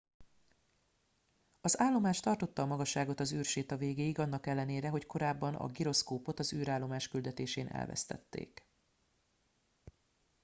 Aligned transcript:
az 1.61 1.79
állomás 1.79 2.19
tartotta 2.19 2.61
a 2.61 2.65
magasságot 2.65 3.19
az 3.19 3.33
űrséta 3.33 3.77
végéig 3.77 4.19
annak 4.19 4.47
ellenére 4.47 4.89
hogy 4.89 5.05
korábban 5.07 5.55
a 5.55 5.67
giroszkópot 5.67 6.39
az 6.39 6.53
űrállomás 6.53 7.07
küldetésén 7.07 7.67
elvesztették 7.67 8.67